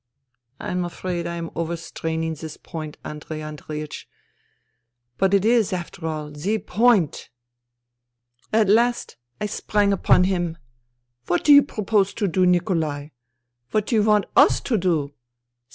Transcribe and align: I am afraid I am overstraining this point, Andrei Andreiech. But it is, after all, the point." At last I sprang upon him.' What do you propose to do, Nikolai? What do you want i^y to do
I 0.59 0.71
am 0.71 0.83
afraid 0.83 1.27
I 1.27 1.35
am 1.35 1.51
overstraining 1.53 2.33
this 2.33 2.57
point, 2.57 2.97
Andrei 3.05 3.41
Andreiech. 3.41 4.05
But 5.19 5.31
it 5.31 5.45
is, 5.45 5.71
after 5.73 6.07
all, 6.07 6.31
the 6.31 6.57
point." 6.57 7.29
At 8.51 8.67
last 8.67 9.17
I 9.39 9.45
sprang 9.45 9.93
upon 9.93 10.23
him.' 10.23 10.57
What 11.27 11.43
do 11.43 11.53
you 11.53 11.61
propose 11.61 12.15
to 12.15 12.27
do, 12.27 12.47
Nikolai? 12.47 13.09
What 13.69 13.85
do 13.85 13.93
you 13.95 14.01
want 14.01 14.25
i^y 14.33 14.63
to 14.63 14.75
do 14.79 15.13